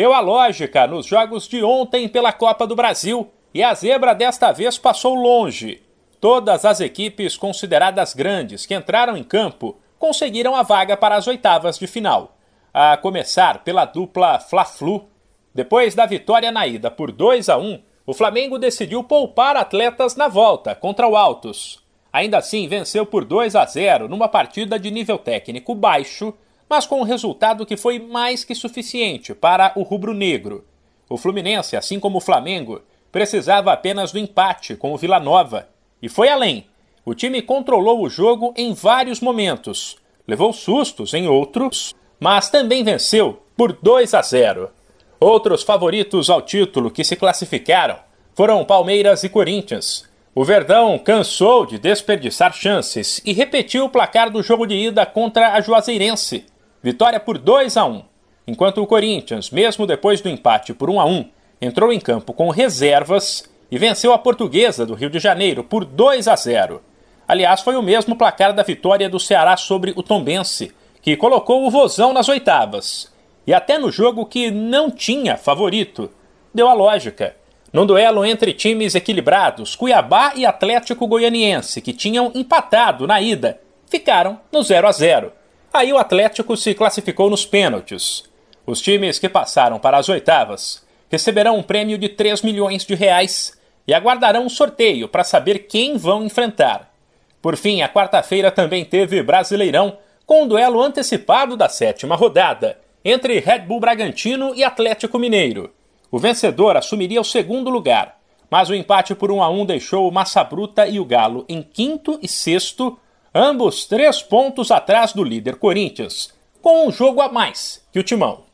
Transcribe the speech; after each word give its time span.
deu 0.00 0.14
a 0.14 0.20
lógica 0.20 0.86
nos 0.86 1.04
jogos 1.04 1.46
de 1.46 1.62
ontem 1.62 2.08
pela 2.08 2.32
Copa 2.32 2.66
do 2.66 2.74
Brasil 2.74 3.30
e 3.52 3.62
a 3.62 3.74
zebra 3.74 4.14
desta 4.14 4.50
vez 4.50 4.78
passou 4.78 5.14
longe. 5.14 5.82
Todas 6.18 6.64
as 6.64 6.80
equipes 6.80 7.36
consideradas 7.36 8.14
grandes 8.14 8.64
que 8.64 8.74
entraram 8.74 9.14
em 9.14 9.22
campo 9.22 9.78
conseguiram 9.98 10.56
a 10.56 10.62
vaga 10.62 10.96
para 10.96 11.16
as 11.16 11.26
oitavas 11.26 11.78
de 11.78 11.86
final. 11.86 12.34
A 12.72 12.96
começar 12.96 13.62
pela 13.62 13.84
dupla 13.84 14.38
Fla-Flu. 14.38 15.06
Depois 15.54 15.94
da 15.94 16.06
vitória 16.06 16.50
na 16.50 16.66
ida 16.66 16.90
por 16.90 17.12
2 17.12 17.50
a 17.50 17.58
1, 17.58 17.82
o 18.06 18.14
Flamengo 18.14 18.58
decidiu 18.58 19.04
poupar 19.04 19.54
atletas 19.54 20.16
na 20.16 20.28
volta 20.28 20.74
contra 20.74 21.06
o 21.06 21.14
Altos. 21.14 21.84
Ainda 22.10 22.38
assim, 22.38 22.66
venceu 22.66 23.04
por 23.04 23.22
2 23.22 23.54
a 23.54 23.66
0 23.66 24.08
numa 24.08 24.28
partida 24.28 24.78
de 24.78 24.90
nível 24.90 25.18
técnico 25.18 25.74
baixo, 25.74 26.32
mas 26.70 26.86
com 26.86 27.00
um 27.00 27.04
resultado 27.04 27.66
que 27.66 27.76
foi 27.76 27.98
mais 27.98 28.44
que 28.44 28.54
suficiente 28.54 29.34
para 29.34 29.72
o 29.74 29.82
rubro-negro. 29.82 30.64
O 31.08 31.16
Fluminense, 31.16 31.76
assim 31.76 31.98
como 31.98 32.18
o 32.18 32.20
Flamengo, 32.20 32.80
precisava 33.10 33.72
apenas 33.72 34.12
do 34.12 34.20
empate 34.20 34.76
com 34.76 34.94
o 34.94 34.96
Vila 34.96 35.18
Nova 35.18 35.68
e 36.00 36.08
foi 36.08 36.28
além. 36.28 36.66
O 37.04 37.12
time 37.12 37.42
controlou 37.42 38.00
o 38.00 38.08
jogo 38.08 38.54
em 38.56 38.72
vários 38.72 39.20
momentos, 39.20 39.96
levou 40.28 40.52
sustos 40.52 41.12
em 41.12 41.26
outros, 41.26 41.92
mas 42.20 42.48
também 42.48 42.84
venceu 42.84 43.42
por 43.56 43.72
2 43.72 44.14
a 44.14 44.22
0. 44.22 44.70
Outros 45.18 45.64
favoritos 45.64 46.30
ao 46.30 46.40
título 46.40 46.88
que 46.88 47.02
se 47.02 47.16
classificaram 47.16 47.98
foram 48.32 48.64
Palmeiras 48.64 49.24
e 49.24 49.28
Corinthians. 49.28 50.08
O 50.32 50.44
Verdão 50.44 50.96
cansou 51.00 51.66
de 51.66 51.78
desperdiçar 51.78 52.54
chances 52.54 53.20
e 53.24 53.32
repetiu 53.32 53.86
o 53.86 53.88
placar 53.88 54.30
do 54.30 54.40
jogo 54.40 54.64
de 54.64 54.76
ida 54.76 55.04
contra 55.04 55.54
a 55.54 55.60
Juazeirense. 55.60 56.46
Vitória 56.82 57.20
por 57.20 57.36
2 57.36 57.76
a 57.76 57.84
1. 57.84 58.02
Enquanto 58.46 58.82
o 58.82 58.86
Corinthians, 58.86 59.50
mesmo 59.50 59.86
depois 59.86 60.22
do 60.22 60.30
empate 60.30 60.72
por 60.72 60.88
1 60.88 61.00
a 61.00 61.04
1, 61.04 61.30
entrou 61.60 61.92
em 61.92 62.00
campo 62.00 62.32
com 62.32 62.48
reservas 62.48 63.44
e 63.70 63.76
venceu 63.76 64.14
a 64.14 64.18
Portuguesa 64.18 64.86
do 64.86 64.94
Rio 64.94 65.10
de 65.10 65.18
Janeiro 65.18 65.62
por 65.62 65.84
2 65.84 66.26
a 66.26 66.34
0. 66.34 66.82
Aliás, 67.28 67.60
foi 67.60 67.76
o 67.76 67.82
mesmo 67.82 68.16
placar 68.16 68.54
da 68.54 68.62
vitória 68.62 69.10
do 69.10 69.20
Ceará 69.20 69.56
sobre 69.58 69.92
o 69.94 70.02
Tombense, 70.02 70.72
que 71.02 71.16
colocou 71.16 71.66
o 71.66 71.70
Vozão 71.70 72.14
nas 72.14 72.28
oitavas. 72.30 73.12
E 73.46 73.52
até 73.52 73.78
no 73.78 73.92
jogo 73.92 74.24
que 74.24 74.50
não 74.50 74.90
tinha 74.90 75.36
favorito, 75.36 76.10
deu 76.52 76.66
a 76.66 76.72
lógica. 76.72 77.36
Num 77.72 77.86
duelo 77.86 78.24
entre 78.24 78.54
times 78.54 78.94
equilibrados, 78.94 79.76
Cuiabá 79.76 80.32
e 80.34 80.44
Atlético 80.46 81.06
Goianiense, 81.06 81.80
que 81.80 81.92
tinham 81.92 82.32
empatado 82.34 83.06
na 83.06 83.20
ida, 83.20 83.60
ficaram 83.86 84.40
no 84.50 84.62
0 84.62 84.88
a 84.88 84.92
0. 84.92 85.39
Aí 85.72 85.92
o 85.92 85.98
Atlético 85.98 86.56
se 86.56 86.74
classificou 86.74 87.30
nos 87.30 87.46
pênaltis. 87.46 88.24
Os 88.66 88.80
times 88.80 89.18
que 89.18 89.28
passaram 89.28 89.78
para 89.78 89.98
as 89.98 90.08
oitavas 90.08 90.84
receberão 91.08 91.56
um 91.58 91.62
prêmio 91.62 91.96
de 91.96 92.08
3 92.08 92.42
milhões 92.42 92.84
de 92.84 92.94
reais 92.94 93.58
e 93.86 93.94
aguardarão 93.94 94.44
um 94.44 94.48
sorteio 94.48 95.08
para 95.08 95.24
saber 95.24 95.60
quem 95.60 95.96
vão 95.96 96.24
enfrentar. 96.24 96.92
Por 97.40 97.56
fim, 97.56 97.82
a 97.82 97.88
quarta-feira 97.88 98.50
também 98.50 98.84
teve 98.84 99.22
Brasileirão, 99.22 99.96
com 100.26 100.42
um 100.44 100.48
duelo 100.48 100.80
antecipado 100.80 101.56
da 101.56 101.68
sétima 101.68 102.14
rodada 102.14 102.78
entre 103.04 103.38
Red 103.40 103.60
Bull 103.60 103.80
Bragantino 103.80 104.54
e 104.54 104.62
Atlético 104.62 105.18
Mineiro. 105.18 105.72
O 106.10 106.18
vencedor 106.18 106.76
assumiria 106.76 107.20
o 107.20 107.24
segundo 107.24 107.70
lugar, 107.70 108.18
mas 108.50 108.68
o 108.68 108.74
empate 108.74 109.14
por 109.14 109.30
1 109.30 109.42
a 109.42 109.48
1 109.48 109.66
deixou 109.66 110.08
o 110.08 110.12
Massa 110.12 110.44
Bruta 110.44 110.86
e 110.86 111.00
o 111.00 111.04
Galo 111.04 111.44
em 111.48 111.62
quinto 111.62 112.18
e 112.20 112.28
sexto, 112.28 112.98
ambos 113.34 113.86
três 113.86 114.22
pontos 114.22 114.70
atrás 114.70 115.12
do 115.12 115.22
líder 115.22 115.56
Corinthians, 115.56 116.32
com 116.60 116.86
um 116.86 116.92
jogo 116.92 117.20
a 117.20 117.30
mais 117.30 117.86
que 117.92 117.98
o 117.98 118.02
Timão. 118.02 118.44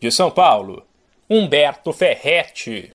De 0.00 0.10
São 0.10 0.30
Paulo, 0.30 0.86
Humberto 1.28 1.92
Ferretti. 1.92 2.86